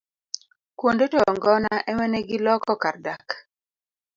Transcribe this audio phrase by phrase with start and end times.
[0.79, 3.27] Kuonde toyo ng'ona emane giloko kar dak.